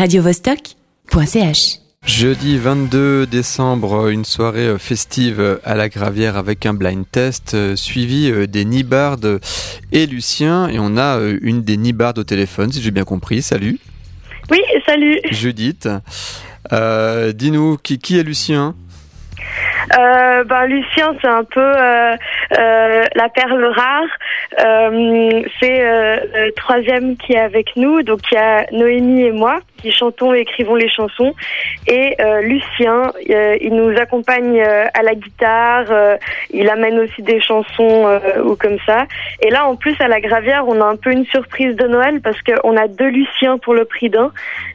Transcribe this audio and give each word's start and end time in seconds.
radiovostok.ch. 0.00 1.78
Jeudi 2.06 2.56
22 2.56 3.26
décembre, 3.26 4.08
une 4.08 4.24
soirée 4.24 4.78
festive 4.78 5.60
à 5.62 5.74
la 5.74 5.90
Gravière 5.90 6.38
avec 6.38 6.64
un 6.64 6.72
blind 6.72 7.04
test 7.12 7.52
euh, 7.52 7.76
suivi 7.76 8.30
euh, 8.30 8.46
des 8.46 8.64
Nibardes 8.64 9.40
et 9.92 10.06
Lucien. 10.06 10.68
Et 10.68 10.78
on 10.78 10.96
a 10.96 11.18
euh, 11.18 11.38
une 11.42 11.62
des 11.64 11.76
Nibardes 11.76 12.18
au 12.18 12.24
téléphone, 12.24 12.72
si 12.72 12.80
j'ai 12.80 12.92
bien 12.92 13.04
compris. 13.04 13.42
Salut. 13.42 13.78
Oui, 14.50 14.60
salut. 14.86 15.20
Judith. 15.30 15.86
Euh, 16.72 17.32
Dis-nous, 17.32 17.76
qui, 17.76 17.98
qui 17.98 18.18
est 18.18 18.22
Lucien? 18.22 18.74
Euh, 19.98 20.44
ben, 20.44 20.66
Lucien, 20.66 21.14
c'est 21.20 21.28
un 21.28 21.44
peu 21.44 21.60
euh, 21.60 22.16
euh, 22.58 22.79
la 23.14 23.28
perle 23.28 23.64
rare. 23.64 24.08
Euh, 24.58 25.42
c'est 25.60 25.80
euh, 25.80 26.16
le 26.46 26.52
troisième 26.52 27.16
qui 27.16 27.32
est 27.32 27.40
avec 27.40 27.76
nous. 27.76 28.02
Donc 28.02 28.20
il 28.30 28.34
y 28.34 28.38
a 28.38 28.66
Noémie 28.72 29.24
et 29.24 29.32
moi 29.32 29.60
qui 29.78 29.90
chantons 29.92 30.34
et 30.34 30.40
écrivons 30.40 30.74
les 30.74 30.88
chansons. 30.88 31.34
Et 31.86 32.14
euh, 32.20 32.42
Lucien, 32.42 33.12
il 33.26 33.74
nous 33.74 33.96
accompagne 33.98 34.60
à 34.60 35.02
la 35.02 35.14
guitare. 35.14 36.18
il 36.50 36.68
amène 36.68 36.98
aussi 36.98 37.22
des 37.22 37.40
chansons 37.40 38.20
ou 38.44 38.56
comme 38.56 38.78
ça. 38.84 39.06
Et 39.40 39.50
là, 39.50 39.66
en 39.66 39.76
plus, 39.76 39.98
à 40.00 40.08
la 40.08 40.20
Gravière, 40.20 40.68
on 40.68 40.80
a 40.80 40.84
un 40.84 40.96
peu 40.96 41.10
une 41.10 41.24
surprise 41.26 41.76
de 41.76 41.86
Noël 41.86 42.20
parce 42.20 42.40
qu'on 42.42 42.76
a 42.76 42.88
deux 42.88 43.08
Luciens 43.08 43.56
pour 43.56 43.74
le 43.74 43.86
prix 43.86 44.10
d'un. 44.10 44.32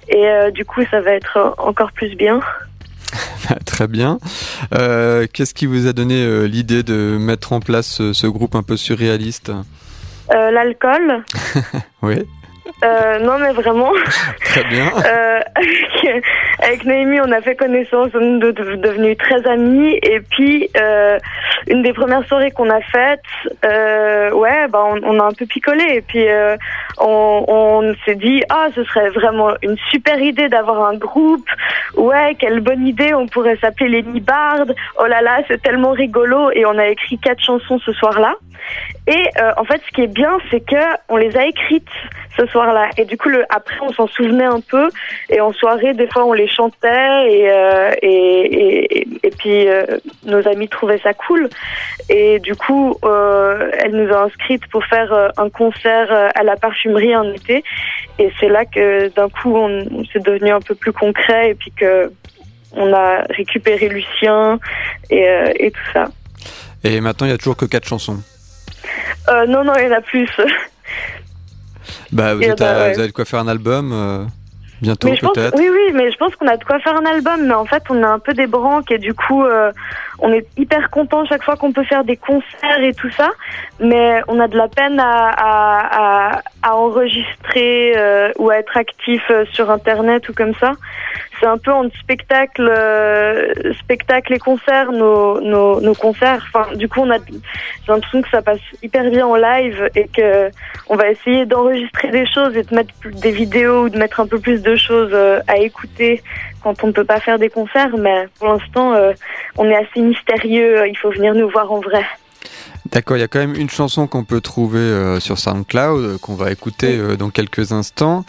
Et 0.10 0.52
du 0.52 0.66
coup, 0.66 0.84
ça 0.90 1.02
va 1.02 1.12
être 1.12 1.56
encore 1.60 1.92
plus 1.92 2.16
bien. 2.16 2.40
Très 3.66 3.88
bien. 3.88 4.18
Euh, 4.74 5.26
Qu'est-ce 5.32 5.54
qui 5.54 5.66
vous 5.66 5.88
a 5.88 5.94
donné 5.94 6.24
euh, 6.24 6.46
l'idée 6.48 6.84
de 6.84 7.18
mettre 7.20 7.54
en 7.54 7.60
place 7.60 7.88
ce, 7.88 8.14
ce 8.14 8.28
groupe 8.28 8.56
un 8.56 8.64
peu 8.64 8.78
surréaliste? 8.78 9.52
Euh, 10.34 10.52
L'alcool. 10.52 11.24
Oui, 12.02 12.16
Euh, 12.84 13.20
non, 13.20 13.38
mais 13.40 13.54
vraiment. 13.54 13.92
très 14.44 14.64
bien. 14.66 14.88
Euh, 15.06 15.40
avec, 15.56 16.24
avec 16.62 16.86
Noémie, 16.86 17.20
on 17.22 17.32
a 17.32 17.42
fait 17.42 17.56
connaissance, 17.56 18.10
on 18.14 18.20
est 18.38 18.40
de- 18.40 18.52
de- 18.52 18.76
devenus 18.76 19.18
très 19.18 19.48
amis. 19.50 19.98
Et 20.04 20.20
puis, 20.20 20.70
euh, 20.78 21.18
une 21.68 21.84
des 21.84 21.94
premières 21.94 22.26
soirées 22.28 22.52
qu'on 22.52 22.70
a 22.70 22.82
faites, 22.82 23.22
euh, 23.66 24.32
ouais, 24.32 24.68
bah, 24.68 24.84
on, 24.86 25.00
on 25.04 25.20
a 25.20 25.24
un 25.26 25.32
peu 25.32 25.46
picolé. 25.46 25.84
Et 25.96 26.02
puis, 26.02 26.28
euh, 26.28 26.58
on, 26.98 27.46
on 27.48 27.96
s'est 28.06 28.16
dit, 28.16 28.44
ah, 28.50 28.68
ce 28.76 28.84
serait 28.84 29.10
vraiment 29.10 29.52
une 29.62 29.78
super 29.92 30.20
idée 30.20 30.50
d'avoir 30.50 30.86
un 30.86 30.96
groupe. 30.96 31.48
Ouais, 31.96 32.36
quelle 32.40 32.60
bonne 32.60 32.86
idée, 32.86 33.14
on 33.14 33.28
pourrait 33.28 33.58
s'appeler 33.58 33.90
les 33.90 34.04
Nibards. 34.04 34.68
Oh 35.00 35.06
là 35.06 35.22
là, 35.22 35.42
c'est 35.48 35.62
tellement 35.62 35.92
rigolo. 35.92 36.52
Et 36.52 36.66
on 36.66 36.78
a 36.78 36.88
écrit 36.88 37.18
quatre 37.18 37.44
chansons 37.44 37.80
ce 37.80 37.94
soir-là. 37.94 38.36
Et 39.08 39.30
euh, 39.40 39.52
en 39.58 39.66
fait, 39.66 39.82
ce 39.88 39.92
qui 39.94 40.02
est 40.02 40.14
bien, 40.14 40.38
c'est 40.50 40.62
que 40.62 40.76
on 41.10 41.18
les 41.18 41.38
a 41.38 41.46
écrites 41.46 41.88
ce 42.38 42.46
soir-là. 42.48 42.90
Et 42.98 43.06
du 43.06 43.18
coup, 43.18 43.30
le, 43.30 43.46
après, 43.50 43.78
on 43.82 43.94
s'en 43.94 44.08
souvenait 44.08 44.46
un 44.46 44.60
peu. 44.60 44.90
Et 45.30 45.40
en 45.40 45.54
soirée, 45.54 45.94
des 45.94 46.08
fois, 46.08 46.26
on 46.26 46.34
les 46.34 46.48
chantait. 46.48 47.32
Et, 47.32 47.50
euh, 47.50 47.92
et, 48.02 49.02
et, 49.02 49.08
et 49.26 49.32
puis, 49.32 49.68
euh, 49.68 49.86
nos 50.24 50.48
amis 50.48 50.68
trouvaient 50.70 51.00
ça 51.00 51.14
cool. 51.14 51.50
Et 52.10 52.40
du 52.40 52.56
coup, 52.56 52.98
euh, 53.04 53.72
elle 53.80 53.94
nous 53.94 54.14
a 54.14 54.24
inscrites 54.26 54.66
pour 54.68 54.84
faire 54.86 55.12
euh, 55.12 55.30
un 55.38 55.50
concert 55.50 56.12
à 56.36 56.44
la 56.44 56.56
parfumerie 56.56 57.14
un 57.14 57.32
été. 57.34 57.64
Et 58.20 58.32
c'est 58.40 58.50
là 58.50 58.66
que, 58.66 59.10
d'un 59.10 59.30
coup, 59.30 59.56
on, 59.56 59.86
on 59.92 60.06
s'est 60.06 60.20
devenu 60.20 60.52
un 60.52 60.62
peu 60.62 60.76
plus 60.76 60.94
concret. 60.94 61.50
Et 61.52 61.56
puis 61.56 61.72
que 61.72 62.12
on 62.74 62.94
a 62.94 63.24
récupéré 63.30 63.88
Lucien 63.90 64.60
et, 65.10 65.26
et 65.60 65.72
tout 65.72 65.88
ça. 65.94 66.06
Et 66.84 67.00
maintenant, 67.02 67.26
il 67.26 67.32
y 67.32 67.34
a 67.34 67.38
toujours 67.38 67.58
que 67.58 67.66
quatre 67.66 67.88
chansons. 67.88 68.20
Non, 69.48 69.64
non, 69.64 69.74
il 69.80 69.86
y 69.86 69.88
en 69.88 69.98
a 69.98 70.02
plus. 70.02 70.30
Bah, 72.12 72.36
vous, 72.36 72.42
Et 72.44 72.48
êtes 72.48 72.60
bah, 72.60 72.72
à- 72.72 72.80
ouais. 72.88 72.94
vous 72.94 73.00
avez 73.00 73.08
de 73.08 73.14
quoi 73.14 73.26
faire 73.26 73.40
un 73.40 73.48
album 73.48 74.28
bientôt 74.82 75.10
Mais 75.10 75.16
je 75.16 75.22
pense, 75.22 75.34
peut-être. 75.34 75.58
oui, 75.58 75.70
oui, 75.70 75.92
mais 75.94 76.12
je 76.12 76.18
pense 76.18 76.36
qu'on 76.36 76.48
a 76.48 76.58
de 76.58 76.64
quoi 76.64 76.80
faire 76.80 76.96
un 76.96 77.06
album. 77.06 77.46
Mais 77.48 77.54
en 77.54 77.66
fait, 77.66 77.84
on 77.90 78.02
a 78.04 78.08
un 78.08 78.20
peu 78.20 78.34
des 78.34 78.48
branques 78.48 78.92
et 78.92 78.98
du 78.98 79.14
coup, 79.14 79.44
euh, 79.44 79.72
on 80.20 80.32
est 80.32 80.46
hyper 80.58 80.90
content 80.90 81.26
chaque 81.26 81.44
fois 81.44 81.56
qu'on 81.56 81.72
peut 81.72 81.84
faire 81.84 82.04
des 82.04 82.18
concerts 82.18 82.82
et 82.82 82.94
tout 82.94 83.10
ça. 83.12 83.30
Mais 83.80 84.22
on 84.28 84.40
a 84.40 84.48
de 84.48 84.58
la 84.58 84.68
peine 84.68 85.00
à, 85.00 85.30
à, 85.30 86.36
à, 86.36 86.42
à 86.64 86.76
enregistrer 86.76 87.94
euh, 87.98 88.32
ou 88.38 88.50
à 88.50 88.58
être 88.58 88.78
actif 88.78 89.22
euh, 89.30 89.46
sur 89.52 89.70
Internet 89.72 90.28
ou 90.30 90.34
comme 90.34 90.54
ça. 90.56 90.72
C'est 91.40 91.48
un 91.48 91.58
peu 91.58 91.72
en 91.72 91.90
spectacle, 92.02 92.66
euh, 92.70 93.65
spectacle 93.76 94.34
et 94.34 94.40
concerts, 94.40 94.92
nos, 94.92 95.40
nos, 95.42 95.82
nos 95.82 95.94
concerts. 95.94 96.46
Enfin, 96.54 96.76
du 96.76 96.88
coup, 96.88 97.02
on 97.02 97.10
a, 97.12 97.18
j'ai 97.18 97.92
l'impression 97.92 98.22
que 98.22 98.30
ça 98.30 98.42
passe 98.42 98.60
hyper 98.82 99.10
bien 99.10 99.26
en 99.26 99.36
live 99.36 99.90
et 99.96 100.08
que 100.08 100.50
on 100.88 100.96
va 100.96 101.10
essayer 101.10 101.46
d'enregistrer 101.46 102.10
des 102.12 102.26
choses 102.26 102.56
et 102.56 102.64
de 102.64 102.76
mettre 102.76 102.94
des 103.04 103.32
vidéos 103.32 103.86
ou 103.86 103.90
de 103.90 103.98
mettre 103.98 104.20
un 104.20 104.28
peu 104.28 104.40
plus 104.40 104.62
de 104.62 104.76
choses 104.76 105.12
euh, 105.14 105.40
à 105.48 105.58
écouter 105.58 106.22
quand 106.62 106.84
on 106.84 106.88
ne 106.88 106.92
peut 106.92 107.04
pas 107.04 107.20
faire 107.20 107.40
des 107.40 107.50
concerts. 107.50 107.96
Mais 107.98 108.28
pour 108.40 108.48
l'instant, 108.48 108.94
euh, 108.94 109.14
on 109.58 109.66
est 109.66 109.76
assez 109.76 110.02
mystérieux. 110.02 110.88
Il 110.88 110.98
faut 110.98 111.12
venir 111.12 111.34
nous 111.34 111.50
voir 111.50 111.72
en 111.72 111.80
vrai. 111.80 112.06
D'accord, 112.92 113.18
il 113.18 113.22
y 113.22 113.24
a 113.24 113.28
quand 113.28 113.40
même 113.40 113.56
une 113.56 113.70
chanson 113.70 114.06
qu'on 114.06 114.24
peut 114.24 114.42
trouver 114.42 114.80
euh, 114.80 115.20
sur 115.20 115.40
SoundCloud, 115.40 116.04
euh, 116.04 116.18
qu'on 116.20 116.36
va 116.36 116.52
écouter 116.52 116.98
euh, 116.98 117.16
dans 117.16 117.30
quelques 117.30 117.72
instants. 117.72 118.26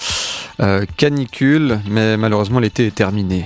Canicule, 0.96 1.80
mais 1.90 2.16
malheureusement 2.16 2.60
l'été 2.60 2.86
est 2.86 2.94
terminé. 2.94 3.44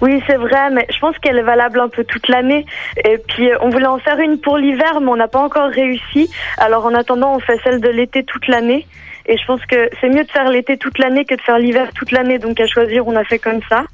Oui, 0.00 0.22
c'est 0.26 0.36
vrai, 0.36 0.70
mais 0.70 0.86
je 0.92 0.98
pense 0.98 1.18
qu'elle 1.18 1.38
est 1.38 1.42
valable 1.42 1.80
un 1.80 1.88
peu 1.88 2.04
toute 2.04 2.28
l'année. 2.28 2.64
Et 3.04 3.18
puis, 3.18 3.50
euh, 3.50 3.56
on 3.60 3.70
voulait 3.70 3.86
en 3.86 3.98
faire 3.98 4.18
une 4.20 4.40
pour 4.40 4.56
l'hiver, 4.56 5.00
mais 5.00 5.08
on 5.08 5.16
n'a 5.16 5.28
pas 5.28 5.40
encore 5.40 5.70
réussi. 5.70 6.30
Alors, 6.56 6.86
en 6.86 6.94
attendant, 6.94 7.34
on 7.34 7.40
fait 7.40 7.58
celle 7.64 7.80
de 7.80 7.88
l'été 7.88 8.24
toute 8.24 8.46
l'année. 8.48 8.86
Et 9.26 9.36
je 9.36 9.44
pense 9.44 9.64
que 9.66 9.90
c'est 10.00 10.08
mieux 10.08 10.24
de 10.24 10.30
faire 10.30 10.48
l'été 10.48 10.78
toute 10.78 10.98
l'année 10.98 11.24
que 11.24 11.34
de 11.34 11.40
faire 11.42 11.58
l'hiver 11.58 11.90
toute 11.94 12.12
l'année. 12.12 12.38
Donc, 12.38 12.60
à 12.60 12.66
choisir, 12.66 13.06
on 13.06 13.16
a 13.16 13.24
fait 13.24 13.38
comme 13.38 13.60
ça. 13.68 13.84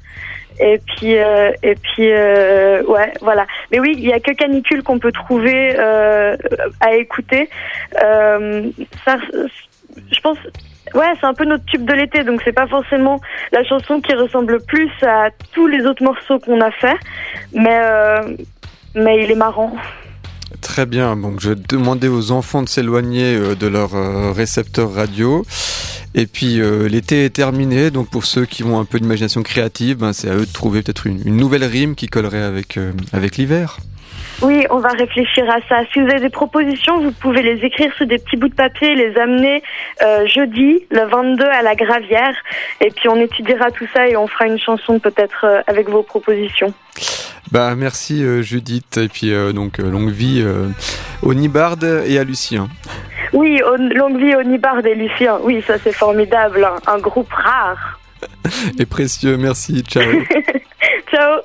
Et 0.59 0.79
puis, 0.85 1.17
euh, 1.17 1.51
et 1.63 1.75
puis, 1.75 2.11
euh, 2.11 2.81
ouais, 2.83 3.11
voilà. 3.21 3.45
Mais 3.71 3.79
oui, 3.79 3.93
il 3.97 4.05
y 4.05 4.13
a 4.13 4.19
que 4.19 4.31
canicule 4.31 4.83
qu'on 4.83 4.99
peut 4.99 5.11
trouver 5.11 5.75
euh, 5.77 6.37
à 6.79 6.95
écouter. 6.95 7.49
Euh, 8.01 8.69
ça, 9.03 9.17
je 9.31 10.19
pense, 10.21 10.37
ouais, 10.93 11.13
c'est 11.19 11.25
un 11.25 11.33
peu 11.33 11.45
notre 11.45 11.65
tube 11.65 11.85
de 11.85 11.93
l'été, 11.93 12.23
donc 12.23 12.41
c'est 12.43 12.53
pas 12.53 12.67
forcément 12.67 13.19
la 13.51 13.63
chanson 13.63 14.01
qui 14.01 14.13
ressemble 14.13 14.61
plus 14.63 14.91
à 15.01 15.29
tous 15.53 15.67
les 15.67 15.85
autres 15.85 16.03
morceaux 16.03 16.39
qu'on 16.39 16.61
a 16.61 16.71
fait, 16.71 16.97
mais 17.53 17.79
euh, 17.81 18.35
mais 18.93 19.23
il 19.23 19.31
est 19.31 19.35
marrant. 19.35 19.75
Très 20.61 20.85
bien, 20.85 21.17
donc 21.17 21.39
je 21.41 21.49
vais 21.49 21.61
demander 21.67 22.07
aux 22.07 22.31
enfants 22.31 22.63
de 22.63 22.69
s'éloigner 22.69 23.35
euh, 23.35 23.55
de 23.55 23.67
leur 23.67 23.95
euh, 23.95 24.31
récepteur 24.31 24.93
radio. 24.93 25.45
Et 26.17 26.27
puis 26.27 26.61
l'été 26.89 27.25
est 27.25 27.29
terminé, 27.29 27.91
donc 27.91 28.09
pour 28.09 28.23
ceux 28.23 28.45
qui 28.45 28.63
ont 28.63 28.79
un 28.79 28.85
peu 28.85 29.01
d'imagination 29.01 29.43
créative, 29.43 29.97
ben, 29.97 30.13
c'est 30.13 30.29
à 30.29 30.35
eux 30.35 30.45
de 30.45 30.53
trouver 30.53 30.81
peut-être 30.81 31.07
une, 31.07 31.21
nouvelle 31.25 31.65
rime 31.65 31.93
qui 31.93 32.07
collerait 32.07 32.41
avec, 32.41 32.79
avec 33.11 33.35
l'hiver. 33.35 33.79
Oui, 34.41 34.65
on 34.69 34.77
va 34.79 34.89
réfléchir 34.89 35.45
à 35.49 35.57
ça. 35.69 35.83
Si 35.93 35.99
vous 36.01 36.07
avez 36.07 36.19
des 36.19 36.29
propositions, 36.29 36.99
vous 37.01 37.11
pouvez 37.11 37.41
les 37.41 37.63
écrire 37.65 37.93
sur 37.95 38.05
des 38.05 38.17
petits 38.17 38.35
bouts 38.37 38.49
de 38.49 38.53
papier 38.55 38.91
et 38.91 38.95
les 38.95 39.17
amener 39.17 39.63
euh, 40.03 40.27
jeudi, 40.27 40.83
le 40.91 41.05
22, 41.07 41.43
à 41.45 41.61
la 41.61 41.75
Gravière. 41.75 42.35
Et 42.81 42.89
puis 42.91 43.07
on 43.09 43.15
étudiera 43.15 43.71
tout 43.71 43.87
ça 43.93 44.07
et 44.07 44.17
on 44.17 44.27
fera 44.27 44.47
une 44.47 44.59
chanson 44.59 44.99
peut-être 44.99 45.45
euh, 45.45 45.61
avec 45.67 45.89
vos 45.89 46.03
propositions. 46.03 46.73
Bah 47.51 47.75
merci 47.75 48.23
euh, 48.23 48.41
Judith, 48.41 48.97
et 48.97 49.07
puis 49.07 49.31
donc 49.53 49.77
longue 49.77 50.09
vie 50.11 50.43
au 51.21 51.33
Nibard 51.33 51.77
et 52.05 52.17
à 52.19 52.23
Lucien. 52.23 52.67
Oui, 53.33 53.61
au- 53.63 53.77
longue 53.77 54.17
vie 54.19 54.35
au 54.35 54.43
Nibard 54.43 54.85
et 54.85 54.95
Lucien. 54.95 55.37
Oui, 55.43 55.63
ça 55.65 55.75
c'est 55.83 55.93
formidable. 55.93 56.63
hein. 56.65 56.75
Un 56.87 56.99
groupe 56.99 57.31
rare. 57.31 57.99
Et 58.79 58.85
précieux, 58.85 59.37
merci, 59.37 59.81
ciao. 59.83 60.03
Ciao. 61.11 61.39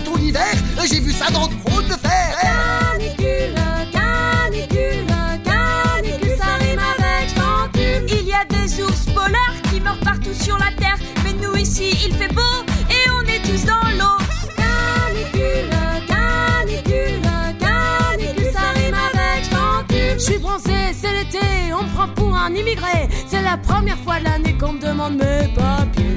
Tout 0.00 0.16
l'hiver. 0.16 0.54
J'ai 0.88 1.00
vu 1.00 1.12
ça 1.12 1.30
dans 1.30 1.46
trop 1.46 1.80
de 1.82 1.92
fer. 1.92 2.36
Canicule, 2.40 3.54
canicule, 3.92 5.06
canicule, 5.44 6.36
ça 6.38 6.54
rime 6.60 6.78
avec. 6.78 7.28
Il 8.08 8.26
y 8.26 8.32
a 8.32 8.44
des 8.44 8.82
ours 8.82 9.04
polaires 9.06 9.62
qui 9.70 9.80
meurent 9.80 10.00
partout 10.00 10.34
sur 10.34 10.58
la 10.58 10.70
terre. 10.76 10.98
Mais 11.24 11.32
nous 11.34 11.56
ici, 11.56 11.90
il 12.06 12.14
fait 12.14 12.32
beau 12.32 12.64
et 12.88 13.10
on 13.10 13.22
est 13.22 13.42
tous 13.42 13.64
dans 13.64 13.88
l'eau. 13.98 14.18
Canicule, 14.56 15.70
canicule, 16.06 17.20
canicule, 17.58 18.52
ça 18.52 18.70
rime 18.74 18.94
avec. 18.94 20.18
Je 20.18 20.24
suis 20.24 20.38
bronzé, 20.38 20.94
c'est 21.00 21.12
l'été, 21.12 21.72
on 21.72 21.82
me 21.84 21.88
prend 21.94 22.08
pour 22.08 22.34
un 22.34 22.54
immigré. 22.54 23.08
C'est 23.26 23.42
la 23.42 23.56
première 23.56 23.98
fois 23.98 24.18
de 24.18 24.24
l'année 24.24 24.56
qu'on 24.56 24.72
me 24.72 24.80
demande 24.80 25.14
mes 25.14 25.48
papiers. 25.54 26.14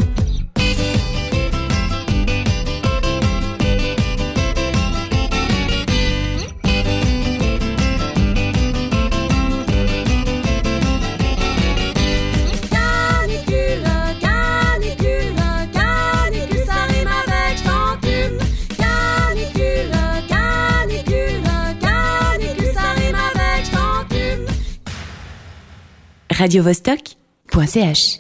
radiovostok.ch 26.43 28.19